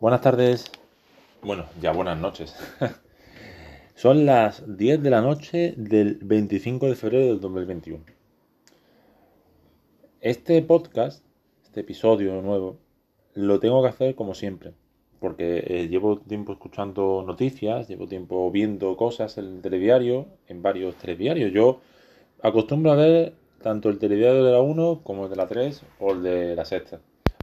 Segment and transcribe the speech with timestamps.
[0.00, 0.72] Buenas tardes.
[1.42, 2.56] Bueno, ya buenas noches.
[3.94, 8.02] Son las 10 de la noche del 25 de febrero del 2021.
[10.22, 11.22] Este podcast,
[11.64, 12.78] este episodio nuevo,
[13.34, 14.72] lo tengo que hacer como siempre,
[15.18, 20.94] porque eh, llevo tiempo escuchando noticias, llevo tiempo viendo cosas en el telediario, en varios
[20.94, 21.52] telediarios.
[21.52, 21.80] Yo
[22.42, 26.12] acostumbro a ver tanto el telediario de la 1 como el de la 3 o
[26.12, 27.00] el de la sexta.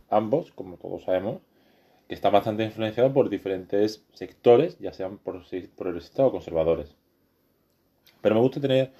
[0.10, 1.42] Ambos, como todos sabemos,
[2.08, 6.96] que está bastante influenciado por diferentes sectores, ya sean progresistas o conservadores.
[8.22, 8.92] Pero me gusta tener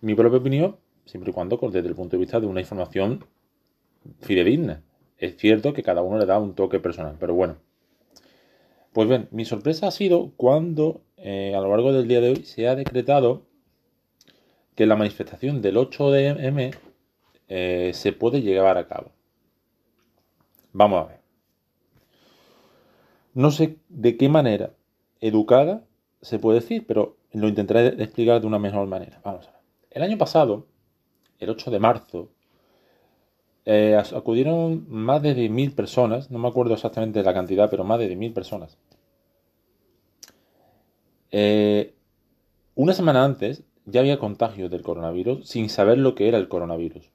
[0.00, 3.24] mi propia opinión, siempre y cuando desde el punto de vista de una información
[4.20, 4.82] fidedigna.
[5.18, 7.56] Es cierto que cada uno le da un toque personal, pero bueno.
[8.92, 12.44] Pues bien, mi sorpresa ha sido cuando eh, a lo largo del día de hoy
[12.44, 13.46] se ha decretado
[14.74, 16.70] que la manifestación del 8 de M
[17.48, 19.12] eh, se puede llevar a cabo.
[20.72, 21.23] Vamos a ver.
[23.34, 24.74] No sé de qué manera
[25.20, 25.84] educada
[26.22, 29.20] se puede decir, pero lo intentaré explicar de una mejor manera.
[29.24, 29.60] Vamos a ver.
[29.90, 30.66] El año pasado,
[31.38, 32.30] el 8 de marzo,
[33.66, 38.08] eh, acudieron más de 10.000 personas, no me acuerdo exactamente la cantidad, pero más de
[38.08, 38.78] 10.000 personas.
[41.32, 41.94] Eh,
[42.76, 47.10] una semana antes ya había contagios del coronavirus sin saber lo que era el coronavirus.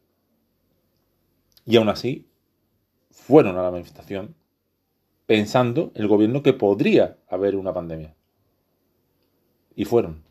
[1.66, 2.28] Y aún así,
[3.12, 4.36] fueron a la manifestación
[5.30, 8.16] pensando el gobierno que podría haber una pandemia.
[9.76, 10.24] Y fueron.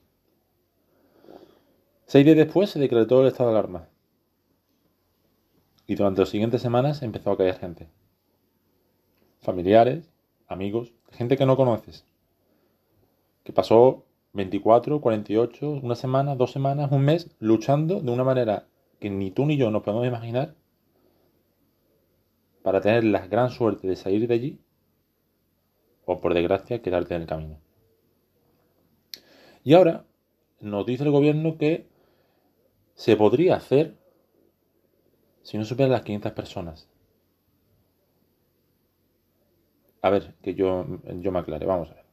[2.05, 3.89] Seis días después se decretó el estado de alarma.
[5.87, 7.89] Y durante las siguientes semanas empezó a caer gente.
[9.39, 10.11] Familiares,
[10.49, 12.05] amigos, gente que no conoces.
[13.45, 18.67] Que pasó 24, 48, una semana, dos semanas, un mes, luchando de una manera
[18.99, 20.57] que ni tú ni yo nos podemos imaginar
[22.65, 24.61] para tener la gran suerte de salir de allí
[26.09, 27.61] o por desgracia quedarte en el camino.
[29.63, 30.07] Y ahora
[30.59, 31.87] nos dice el gobierno que
[32.95, 33.95] se podría hacer
[35.43, 36.89] si no superan las 500 personas.
[40.01, 40.87] A ver, que yo,
[41.21, 42.05] yo me aclare, vamos a ver.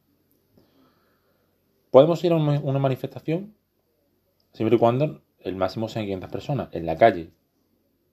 [1.89, 3.55] Podemos ir a una manifestación
[4.51, 7.31] siempre y cuando el máximo sean 500 personas en la calle.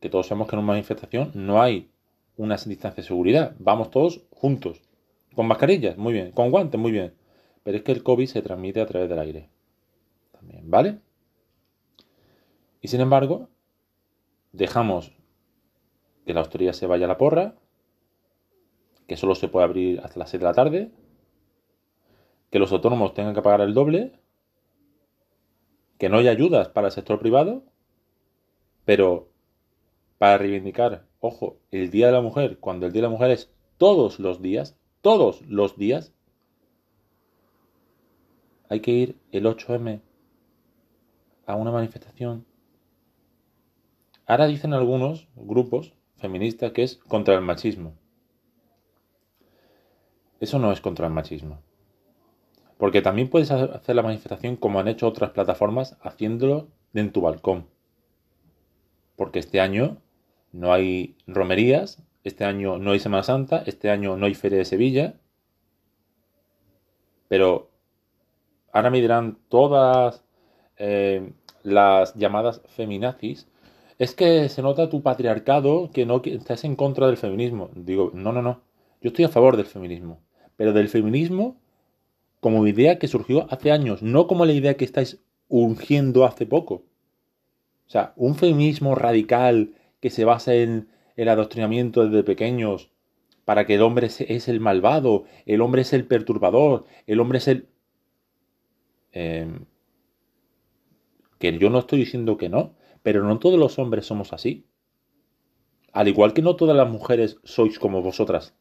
[0.00, 1.90] Que todos sabemos que en una manifestación no hay
[2.36, 3.56] una distancia de seguridad.
[3.58, 4.80] Vamos todos juntos.
[5.34, 6.32] Con mascarillas, muy bien.
[6.32, 7.14] Con guantes, muy bien.
[7.62, 9.48] Pero es que el COVID se transmite a través del aire.
[10.32, 10.98] También, ¿vale?
[12.80, 13.48] Y sin embargo,
[14.52, 15.12] dejamos
[16.26, 17.54] que la hostelería se vaya a la porra,
[19.06, 20.90] que solo se puede abrir hasta las 7 de la tarde,
[22.50, 24.18] que los autónomos tengan que pagar el doble,
[25.98, 27.64] que no haya ayudas para el sector privado,
[28.84, 29.28] pero
[30.18, 33.52] para reivindicar, ojo, el Día de la Mujer, cuando el Día de la Mujer es
[33.78, 36.14] todos los días, todos los días,
[38.68, 40.00] hay que ir el 8M
[41.44, 42.46] a una manifestación.
[44.26, 47.94] Ahora dicen algunos grupos feministas que es contra el machismo.
[50.40, 51.60] Eso no es contra el machismo.
[52.78, 57.66] Porque también puedes hacer la manifestación como han hecho otras plataformas haciéndolo en tu balcón.
[59.16, 59.98] Porque este año
[60.52, 64.64] no hay romerías, este año no hay Semana Santa, este año no hay Feria de
[64.64, 65.14] Sevilla.
[67.28, 67.70] Pero
[68.72, 70.24] ahora me dirán todas
[70.76, 73.48] eh, las llamadas feminazis.
[73.98, 77.70] Es que se nota tu patriarcado que no estás en contra del feminismo.
[77.74, 78.62] Digo, no, no, no.
[79.00, 80.20] Yo estoy a favor del feminismo.
[80.56, 81.56] Pero del feminismo
[82.40, 86.82] como idea que surgió hace años, no como la idea que estáis urgiendo hace poco.
[87.86, 90.88] O sea, un feminismo radical que se basa en
[91.22, 92.90] el adoctrinamiento desde pequeños
[93.44, 97.48] para que el hombre es el malvado, el hombre es el perturbador, el hombre es
[97.48, 97.68] el...
[99.12, 99.66] Em,
[101.38, 104.66] que yo no estoy diciendo que no, pero no todos los hombres somos así.
[105.92, 108.54] Al igual que no todas las mujeres sois como vosotras.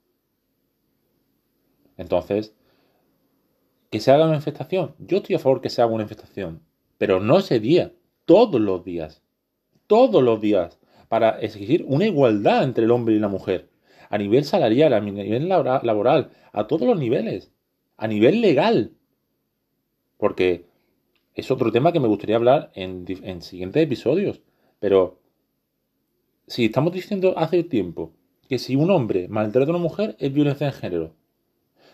[1.96, 2.56] Entonces,
[3.92, 4.96] que se haga una infestación.
[4.98, 6.64] Yo estoy a favor que se haga una infestación,
[6.98, 7.94] pero no ese día,
[8.26, 9.22] todos los días.
[9.86, 10.81] Todos los días
[11.12, 13.68] para exigir una igualdad entre el hombre y la mujer,
[14.10, 17.52] a nivel salarial, a nivel laboral, a todos los niveles,
[17.98, 18.94] a nivel legal.
[20.16, 20.68] Porque
[21.36, 24.40] es otro tema que me gustaría hablar en, en siguientes episodios.
[24.80, 25.20] Pero
[26.48, 28.14] si estamos diciendo hace tiempo
[28.48, 31.14] que si un hombre maltrata a una mujer es violencia de género,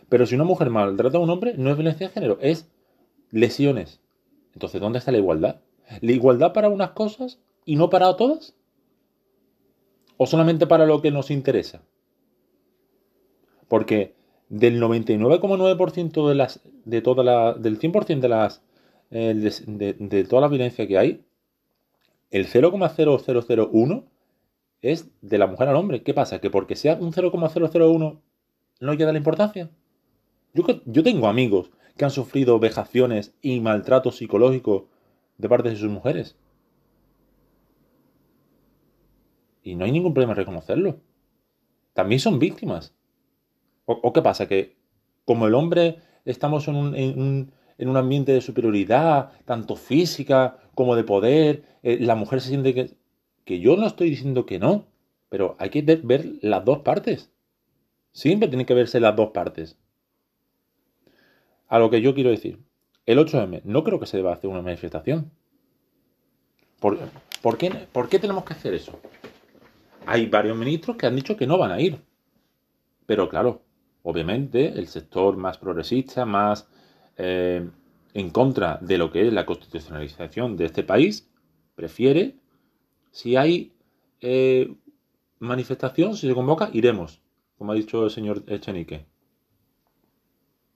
[0.10, 2.70] pero si una mujer maltrata a un hombre no es violencia de género, es
[3.32, 4.00] lesiones.
[4.54, 5.62] Entonces, ¿dónde está la igualdad?
[6.02, 8.54] ¿La igualdad para unas cosas y no para todas?
[10.18, 11.84] ¿O solamente para lo que nos interesa?
[13.68, 14.16] Porque
[14.50, 18.64] del 99,9% de las de toda la del 100% de las
[19.12, 19.34] eh,
[19.68, 21.24] de, toda la violencia que hay,
[22.30, 24.06] el 0,0001
[24.82, 26.04] es de la mujer al hombre.
[26.04, 26.40] ¿Qué pasa?
[26.40, 28.22] Que porque sea un 0,001
[28.80, 29.70] no queda la importancia.
[30.54, 34.88] Yo, yo tengo amigos que han sufrido vejaciones y maltrato psicológico
[35.38, 36.36] de parte de sus mujeres.
[39.68, 41.02] Y no hay ningún problema en reconocerlo.
[41.94, 42.94] También son víctimas.
[43.86, 44.48] ¿O, qué pasa?
[44.48, 44.78] Que
[45.26, 51.04] como el hombre estamos en un, en un, ambiente de superioridad, tanto física como de
[51.04, 52.96] poder, eh, la mujer se siente que...
[53.44, 54.88] Que yo no estoy diciendo que no,
[55.30, 57.32] pero hay que ver, las dos partes.
[58.12, 59.78] Siempre tiene que verse las dos partes.
[61.68, 62.60] A lo que yo quiero decir,
[63.06, 65.32] el 8M, no creo que se deba hacer una manifestación.
[66.80, 66.98] ¿Por,
[67.58, 69.00] qué, ¿Por, qué, tenemos que hacer eso?
[70.08, 72.02] Hay varios ministros que han dicho que no van a ir.
[73.06, 73.62] Pero claro,
[74.04, 76.70] obviamente el sector más progresista, más
[77.18, 77.70] eh,
[78.14, 81.30] en contra de lo que es la constitucionalización de este país,
[81.76, 82.38] prefiere,
[83.12, 83.74] si hay
[84.22, 84.74] eh,
[85.40, 87.22] manifestación, si se convoca, iremos,
[87.58, 89.06] como ha dicho el señor Echenique.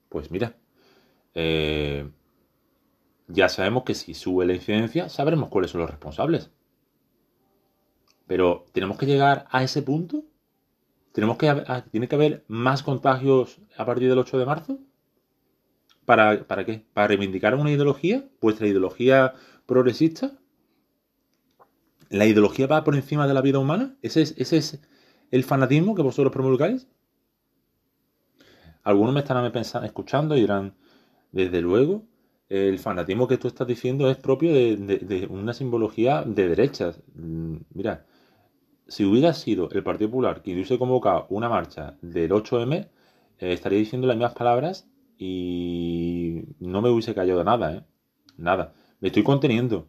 [0.10, 0.58] Pues mira,
[1.36, 2.06] eh,
[3.30, 6.52] ya sabemos que si sube la incidencia, sabremos cuáles son los responsables.
[8.32, 10.24] Pero tenemos que llegar a ese punto
[11.12, 11.54] ¿Tenemos que,
[11.92, 14.80] ¿Tiene que haber más contagios a partir del 8 de marzo?
[16.06, 16.86] ¿Para, ¿Para qué?
[16.94, 18.24] ¿Para reivindicar una ideología?
[18.40, 19.34] ¿Vuestra ideología
[19.66, 20.32] progresista?
[22.08, 23.98] ¿La ideología va por encima de la vida humana?
[24.02, 24.82] ¿Ese es, ese es
[25.32, 26.88] el fanatismo que vosotros promulgáis?
[28.84, 30.74] Algunos me estarán pensando, escuchando y dirán,
[31.34, 32.06] desde luego,
[32.48, 37.02] el fanatismo que tú estás diciendo es propio de, de una simbología de derechas.
[37.14, 38.06] Mm, mira,
[38.92, 42.90] si hubiera sido el Partido Popular quien hubiese convocado una marcha del 8M,
[43.40, 44.86] eh, estaría diciendo las mismas palabras
[45.18, 47.84] y no me hubiese callado nada, ¿eh?
[48.36, 48.74] Nada.
[49.00, 49.88] Me estoy conteniendo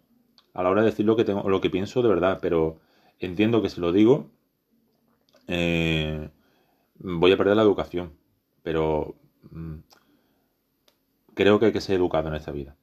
[0.54, 2.78] a la hora de decir lo que, tengo, lo que pienso de verdad, pero
[3.18, 4.30] entiendo que si lo digo,
[5.48, 6.30] eh,
[6.98, 8.12] voy a perder la educación.
[8.62, 9.16] Pero
[9.50, 9.78] mm,
[11.34, 12.76] creo que hay que ser educado en esta vida.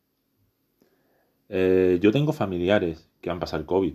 [1.49, 3.93] yo tengo familiares que han pasado el COVID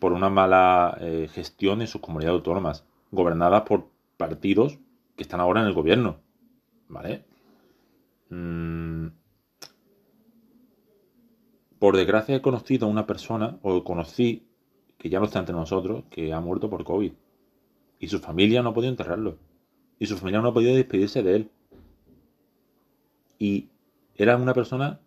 [0.00, 3.86] por una mala eh, gestión en sus comunidades autónomas, gobernadas por
[4.16, 4.78] partidos
[5.14, 6.16] que están ahora en el gobierno.
[6.88, 7.24] ¿Vale?
[8.30, 9.08] Mm.
[11.78, 14.46] Por desgracia he conocido a una persona, o conocí,
[14.98, 17.12] que ya no está entre nosotros, que ha muerto por COVID.
[18.00, 19.38] Y su familia no ha podido enterrarlo.
[19.98, 21.50] Y su familia no ha podido despedirse de él.
[23.38, 23.68] Y
[24.16, 25.00] era una persona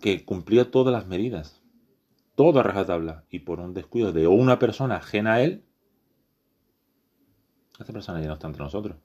[0.00, 1.57] que cumplía todas las medidas
[2.38, 5.64] todo a rajatabla y por un descuido de una persona ajena a él,
[7.80, 8.96] esta persona ya no está entre nosotros.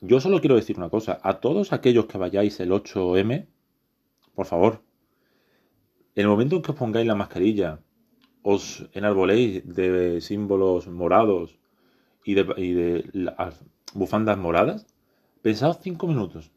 [0.00, 3.48] Yo solo quiero decir una cosa, a todos aquellos que vayáis el 8M,
[4.36, 4.84] por favor,
[6.14, 7.80] en el momento en que os pongáis la mascarilla,
[8.42, 11.58] os enarboléis de símbolos morados
[12.24, 13.02] y de,
[13.94, 14.86] bufandas moradas,
[15.42, 16.52] pensad cinco minutos,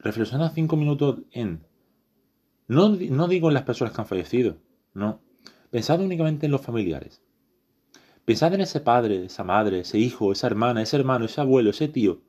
[0.00, 1.67] reflexionad cinco minutos en
[2.68, 4.58] no, digo en las personas que han fallecido,
[4.94, 5.20] no.
[5.70, 7.22] Pensad únicamente en los familiares.
[8.24, 11.88] Pensad en ese padre, esa madre, ese hijo, esa hermana, ese hermano, ese abuelo, ese
[11.88, 12.20] tío,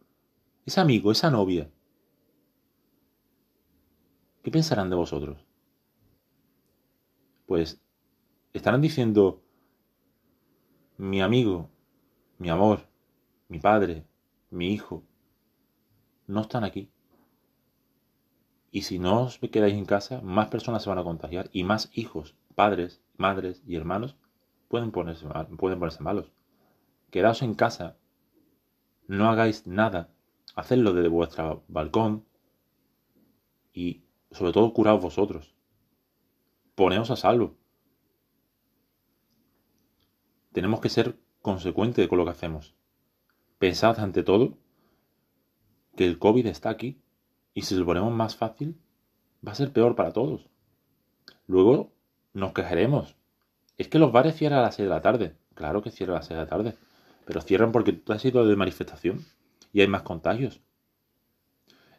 [0.65, 1.69] ese amigo, esa novia.
[4.41, 5.46] ¿Qué pensarán de vosotros?
[7.46, 7.81] Pues
[8.53, 9.41] estarán diciendo,
[10.98, 11.69] mi amigo,
[12.38, 12.88] mi amor,
[13.50, 14.05] mi padre,
[14.51, 15.03] mi hijo,
[16.27, 16.89] no están aquí.
[18.71, 21.89] Y si no os quedáis en casa, más personas se van a contagiar y más
[21.93, 24.15] hijos, padres, madres y hermanos
[24.67, 25.25] pueden ponerse,
[25.57, 26.31] pueden ponerse malos.
[27.09, 27.97] Quedaos en casa,
[29.07, 30.11] no hagáis nada,
[30.55, 32.25] hacedlo desde vuestro balcón
[33.73, 35.55] y sobre todo curaos vosotros.
[36.75, 37.57] Poneos a salvo.
[40.51, 42.75] Tenemos que ser consecuentes con lo que hacemos.
[43.57, 44.57] Pensad ante todo
[45.95, 47.01] que el COVID está aquí
[47.60, 48.80] y si lo ponemos más fácil,
[49.46, 50.48] va a ser peor para todos.
[51.46, 51.92] Luego
[52.32, 53.18] nos quejaremos.
[53.78, 55.36] Es que los bares cierran a las 6 de la tarde.
[55.56, 56.78] Claro que cierran a las 6 de la tarde.
[57.25, 59.25] Pero cierran porque tú has ido de manifestación
[59.74, 60.62] y hay más contagios.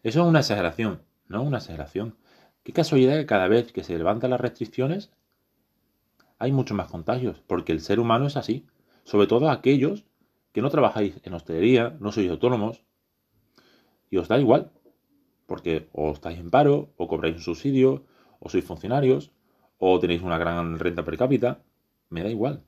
[0.03, 2.17] Eso es una exageración, no una exageración.
[2.63, 5.11] Qué casualidad que cada vez que se levantan las restricciones
[6.39, 8.67] hay muchos más contagios, porque el ser humano es así.
[9.05, 10.07] Sobre todo aquellos
[10.53, 12.83] que no trabajáis en hostelería, no sois autónomos,
[14.09, 14.73] y os da igual
[15.51, 18.07] porque o estáis en paro, o cobráis un subsidio,
[18.39, 19.35] o sois funcionarios,
[19.83, 21.59] o tenéis una gran renta per cápita,
[22.09, 22.63] me da igual.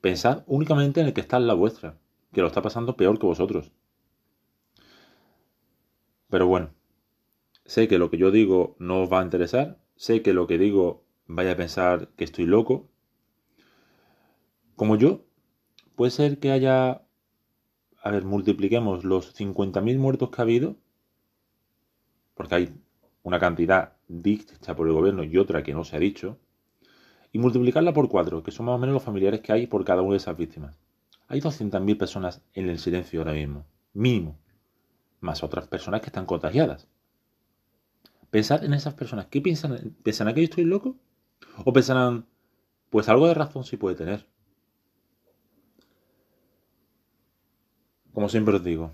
[0.00, 1.98] Pensad únicamente en el que está en la vuestra,
[2.32, 3.72] que lo está pasando peor que vosotros.
[6.30, 6.70] Pero bueno,
[7.64, 10.58] sé que lo que yo digo no os va a interesar, sé que lo que
[10.58, 12.88] digo vaya a pensar que estoy loco.
[14.76, 15.26] Como yo,
[15.96, 17.02] puede ser que haya,
[18.00, 20.76] a ver, multipliquemos los 50.000 muertos que ha habido,
[22.36, 22.74] porque hay
[23.22, 26.38] una cantidad dicha por el gobierno y otra que no se ha dicho,
[27.32, 30.02] y multiplicarla por cuatro, que son más o menos los familiares que hay por cada
[30.02, 30.76] una de esas víctimas.
[31.28, 34.38] Hay 200.000 personas en el silencio ahora mismo, mínimo,
[35.20, 36.86] más otras personas que están contagiadas.
[38.30, 39.26] Pensad en esas personas.
[39.26, 39.96] ¿Qué piensan?
[40.02, 40.96] ¿Pensarán que yo estoy loco?
[41.64, 42.26] ¿O pensarán,
[42.90, 44.26] pues algo de razón sí puede tener?
[48.12, 48.92] Como siempre os digo,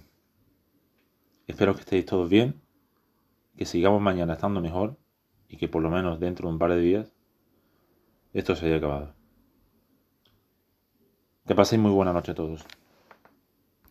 [1.47, 2.62] espero que estéis todos bien,
[3.63, 4.97] que sigamos mañana estando mejor
[5.49, 7.15] y que por lo menos dentro de un par de días
[8.33, 9.15] esto se haya acabado.
[11.47, 12.67] Que paséis muy buena noche a todos.